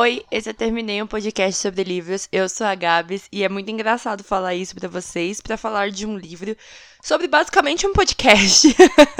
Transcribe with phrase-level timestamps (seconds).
[0.00, 2.28] Oi, esse eu terminei um podcast sobre livros.
[2.30, 6.06] Eu sou a Gabs e é muito engraçado falar isso para vocês, para falar de
[6.06, 6.56] um livro
[7.02, 8.68] sobre basicamente um podcast.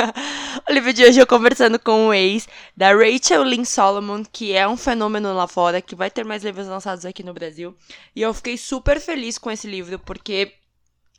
[0.71, 4.69] o livro de hoje eu conversando com o ex da Rachel Lynn Solomon, que é
[4.69, 7.77] um fenômeno lá fora, que vai ter mais livros lançados aqui no Brasil.
[8.15, 10.55] E eu fiquei super feliz com esse livro porque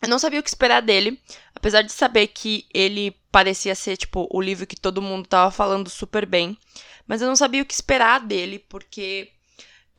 [0.02, 1.22] eu não sabia o que esperar dele,
[1.54, 5.90] apesar de saber que ele parecia ser tipo o livro que todo mundo tava falando
[5.90, 6.58] super bem,
[7.06, 9.34] mas eu não sabia o que esperar dele porque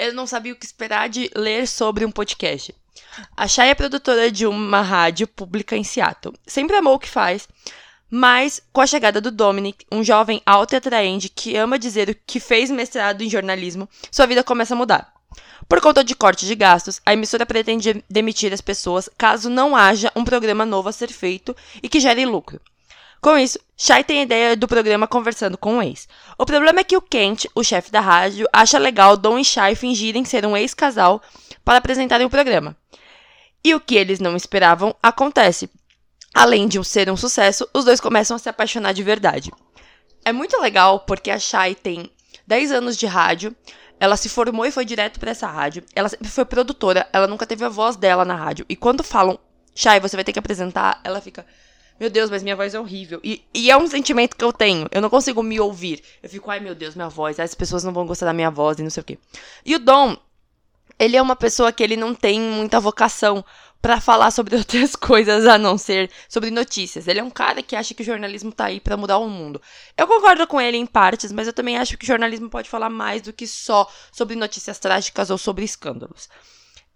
[0.00, 2.74] eu não sabia o que esperar de ler sobre um podcast.
[3.36, 6.34] A Chay é produtora de uma rádio pública em Seattle.
[6.46, 7.46] Sempre amou o que faz,
[8.10, 12.16] mas com a chegada do Dominic, um jovem alto e atraente que ama dizer o
[12.26, 15.12] que fez mestrado em jornalismo, sua vida começa a mudar.
[15.68, 20.10] Por conta de corte de gastos, a emissora pretende demitir as pessoas caso não haja
[20.16, 22.60] um programa novo a ser feito e que gere lucro.
[23.20, 26.08] Com isso, Shai tem a ideia do programa conversando com o ex.
[26.38, 29.74] O problema é que o Kent, o chefe da rádio, acha legal Dom e Shai
[29.74, 31.20] fingirem ser um ex-casal
[31.64, 32.76] para apresentarem o programa.
[33.62, 35.68] E o que eles não esperavam acontece.
[36.32, 39.50] Além de ser um sucesso, os dois começam a se apaixonar de verdade.
[40.24, 42.10] É muito legal porque a Shai tem
[42.46, 43.54] 10 anos de rádio,
[43.98, 45.84] ela se formou e foi direto para essa rádio.
[45.94, 48.64] Ela sempre foi produtora, ela nunca teve a voz dela na rádio.
[48.68, 49.38] E quando falam,
[49.74, 51.44] Shai, você vai ter que apresentar, ela fica,
[52.00, 53.20] meu Deus, mas minha voz é horrível.
[53.22, 54.88] E, e, é um sentimento que eu tenho.
[54.90, 56.02] Eu não consigo me ouvir.
[56.22, 57.38] Eu fico, ai meu Deus, minha voz.
[57.38, 59.18] As pessoas não vão gostar da minha voz e não sei o quê.
[59.66, 60.16] E o Dom,
[60.98, 63.44] ele é uma pessoa que ele não tem muita vocação
[63.82, 67.06] para falar sobre outras coisas a não ser sobre notícias.
[67.06, 69.60] Ele é um cara que acha que o jornalismo tá aí para mudar o mundo.
[69.94, 72.88] Eu concordo com ele em partes, mas eu também acho que o jornalismo pode falar
[72.88, 76.30] mais do que só sobre notícias trágicas ou sobre escândalos.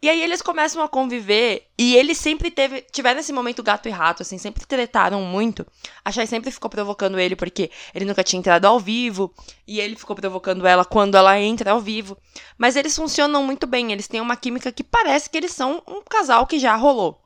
[0.04, 3.90] E aí eles começam a conviver e eles sempre teve, tiveram esse momento gato e
[3.90, 5.66] rato, assim, sempre tretaram muito.
[6.04, 9.32] A Shai sempre ficou provocando ele porque ele nunca tinha entrado ao vivo
[9.66, 12.18] e ele ficou provocando ela quando ela entra ao vivo.
[12.58, 16.02] Mas eles funcionam muito bem, eles têm uma química que parece que eles são um
[16.02, 17.18] casal que já rolou.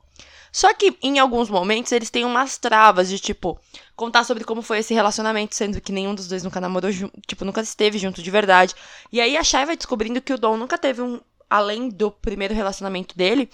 [0.49, 3.59] Só que em alguns momentos eles têm umas travas de tipo
[3.93, 6.89] contar sobre como foi esse relacionamento, sendo que nenhum dos dois nunca namorou,
[7.27, 8.73] tipo, nunca esteve junto de verdade.
[9.11, 12.53] E aí a Shai vai descobrindo que o Dom nunca teve um, além do primeiro
[12.53, 13.49] relacionamento dele,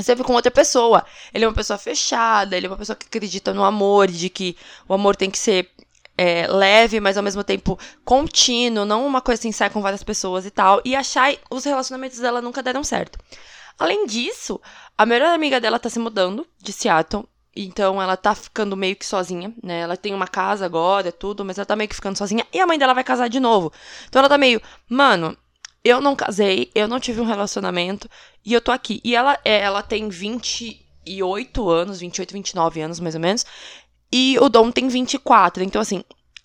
[0.00, 1.04] sempre com outra pessoa.
[1.32, 4.56] Ele é uma pessoa fechada, ele é uma pessoa que acredita no amor, de que
[4.88, 5.70] o amor tem que ser
[6.16, 10.46] é, leve, mas ao mesmo tempo contínuo, não uma coisa assim, sai com várias pessoas
[10.46, 10.80] e tal.
[10.84, 13.18] E a Shai, os relacionamentos dela nunca deram certo.
[13.78, 14.60] Além disso,
[14.96, 17.24] a melhor amiga dela tá se mudando de Seattle.
[17.54, 19.80] Então ela tá ficando meio que sozinha, né?
[19.80, 22.46] Ela tem uma casa agora, tudo, mas ela tá meio que ficando sozinha.
[22.50, 23.70] E a mãe dela vai casar de novo.
[24.08, 25.36] Então ela tá meio, mano,
[25.84, 28.08] eu não casei, eu não tive um relacionamento
[28.44, 29.00] e eu tô aqui.
[29.04, 33.44] E ela, é, ela tem 28 anos, 28, 29 anos mais ou menos.
[34.12, 35.62] E o Dom tem 24.
[35.62, 36.04] Então, assim,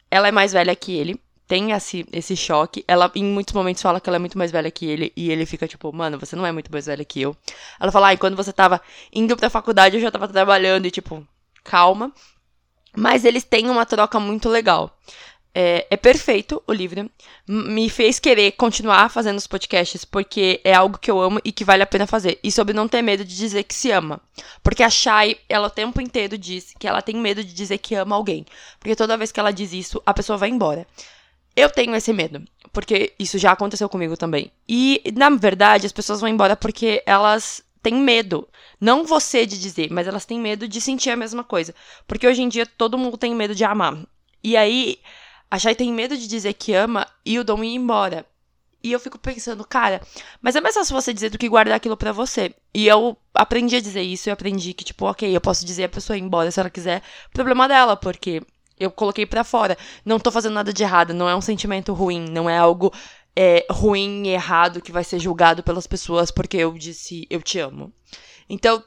[0.09, 1.19] ela é mais velha que ele.
[1.47, 2.83] Tem esse, esse choque.
[2.87, 5.13] Ela, em muitos momentos, fala que ela é muito mais velha que ele.
[5.15, 7.35] E ele fica tipo, mano, você não é muito mais velha que eu.
[7.79, 8.81] Ela fala, ai, quando você tava
[9.13, 10.85] indo pra faculdade, eu já tava trabalhando.
[10.85, 11.25] E tipo,
[11.63, 12.11] calma.
[12.95, 14.97] Mas eles têm uma troca muito legal.
[15.59, 17.09] É, é, perfeito o livro.
[17.47, 21.65] Me fez querer continuar fazendo os podcasts porque é algo que eu amo e que
[21.65, 22.37] vale a pena fazer.
[22.43, 24.21] E sobre não ter medo de dizer que se ama.
[24.61, 27.95] Porque a Shai, ela o tempo inteiro diz que ela tem medo de dizer que
[27.95, 28.45] ama alguém.
[28.79, 30.85] Porque toda vez que ela diz isso, a pessoa vai embora.
[31.55, 34.51] Eu tenho esse medo, porque isso já aconteceu comigo também.
[34.69, 38.47] E, na verdade, as pessoas vão embora porque elas têm medo.
[38.79, 41.73] Não você de dizer, mas elas têm medo de sentir a mesma coisa.
[42.05, 43.97] Porque hoje em dia todo mundo tem medo de amar.
[44.43, 44.99] E aí
[45.49, 48.25] a Shai tem medo de dizer que ama e o Dom ir embora.
[48.83, 50.01] E eu fico pensando, cara,
[50.41, 52.53] mas é mais fácil você dizer do que guardar aquilo para você.
[52.73, 55.89] E eu aprendi a dizer isso e aprendi que, tipo, ok, eu posso dizer a
[55.89, 57.01] pessoa ir embora se ela quiser.
[57.33, 58.41] Problema dela, porque
[58.79, 59.77] eu coloquei para fora.
[60.05, 62.93] Não tô fazendo nada de errado, não é um sentimento ruim, não é algo
[63.35, 67.91] é, ruim errado que vai ser julgado pelas pessoas porque eu disse eu te amo.
[68.49, 68.83] Então,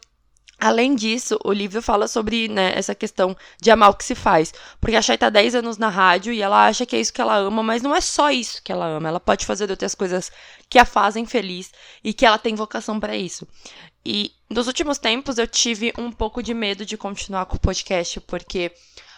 [0.60, 4.52] Além disso, o livro fala sobre né, essa questão de amar o que se faz.
[4.78, 7.20] Porque a Chay tá 10 anos na rádio e ela acha que é isso que
[7.20, 9.08] ela ama, mas não é só isso que ela ama.
[9.08, 10.30] Ela pode fazer outras coisas
[10.68, 11.72] que a fazem feliz
[12.04, 13.48] e que ela tem vocação para isso.
[14.04, 18.20] E nos últimos tempos eu tive um pouco de medo de continuar com o podcast,
[18.20, 18.70] porque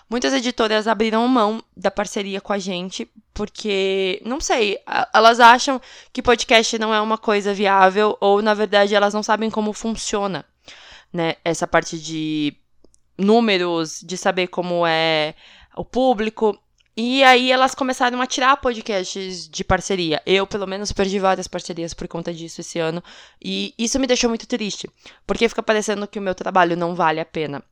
[0.08, 4.78] muitas editoras abriram mão da parceria com a gente, porque, não sei,
[5.12, 5.80] elas acham
[6.12, 10.44] que podcast não é uma coisa viável ou, na verdade, elas não sabem como funciona
[11.12, 12.56] né, essa parte de
[13.18, 15.34] números, de saber como é
[15.76, 16.58] o público.
[16.94, 20.22] E aí elas começaram a tirar podcasts de parceria.
[20.26, 23.02] Eu, pelo menos, perdi várias parcerias por conta disso esse ano.
[23.42, 24.90] E isso me deixou muito triste.
[25.26, 27.62] Porque fica parecendo que o meu trabalho não vale a pena.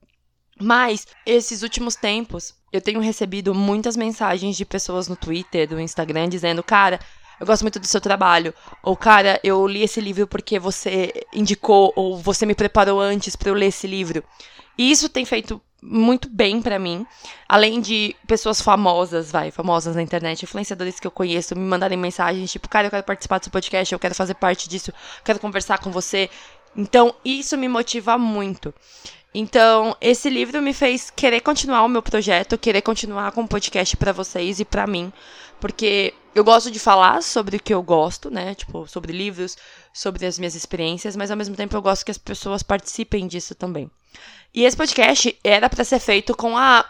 [0.58, 6.28] Mas, esses últimos tempos, eu tenho recebido muitas mensagens de pessoas no Twitter, no Instagram,
[6.28, 7.00] dizendo, cara,
[7.40, 8.52] eu gosto muito do seu trabalho.
[8.82, 13.48] Ou, cara, eu li esse livro porque você indicou, ou você me preparou antes para
[13.48, 14.22] eu ler esse livro.
[14.76, 17.06] E isso tem feito muito bem para mim.
[17.48, 22.52] Além de pessoas famosas, vai, famosas na internet, influenciadores que eu conheço, me mandarem mensagens
[22.52, 24.92] tipo, cara, eu quero participar do seu podcast, eu quero fazer parte disso,
[25.24, 26.28] quero conversar com você.
[26.76, 28.72] Então, isso me motiva muito.
[29.32, 33.96] Então, esse livro me fez querer continuar o meu projeto, querer continuar com o podcast
[33.96, 35.12] para vocês e para mim,
[35.60, 38.54] porque eu gosto de falar sobre o que eu gosto, né?
[38.54, 39.56] Tipo, sobre livros,
[39.92, 43.54] sobre as minhas experiências, mas ao mesmo tempo eu gosto que as pessoas participem disso
[43.54, 43.90] também.
[44.54, 46.84] E esse podcast era para ser feito com a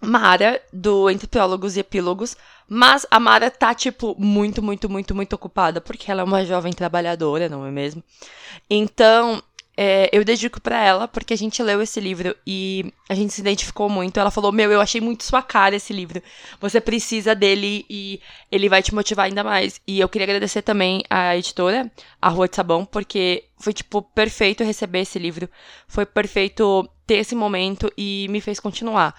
[0.00, 2.36] Mara, do Entre Teólogos e Epílogos,
[2.68, 6.72] mas a Mara tá, tipo, muito, muito, muito, muito ocupada, porque ela é uma jovem
[6.72, 8.02] trabalhadora, não é mesmo?
[8.68, 9.42] Então,
[9.74, 13.40] é, eu dedico para ela, porque a gente leu esse livro e a gente se
[13.40, 14.20] identificou muito.
[14.20, 16.22] Ela falou: Meu, eu achei muito sua cara esse livro.
[16.60, 18.20] Você precisa dele e
[18.50, 19.80] ele vai te motivar ainda mais.
[19.86, 21.90] E eu queria agradecer também à editora,
[22.20, 25.48] a Rua de Sabão, porque foi, tipo, perfeito receber esse livro.
[25.88, 29.14] Foi perfeito ter esse momento e me fez continuar.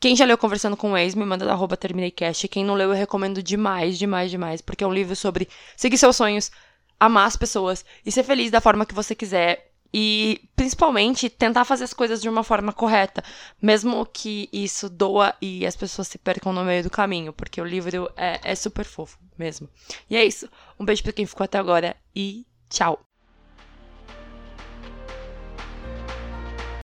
[0.00, 2.48] Quem já leu Conversando com o Ex, me manda da arroba TermineiCast.
[2.48, 6.16] Quem não leu, eu recomendo demais, demais, demais, porque é um livro sobre seguir seus
[6.16, 6.50] sonhos,
[6.98, 11.84] amar as pessoas e ser feliz da forma que você quiser e, principalmente, tentar fazer
[11.84, 13.22] as coisas de uma forma correta,
[13.62, 17.64] mesmo que isso doa e as pessoas se percam no meio do caminho, porque o
[17.64, 19.68] livro é, é super fofo mesmo.
[20.10, 20.48] E é isso.
[20.80, 23.13] Um beijo pra quem ficou até agora e tchau!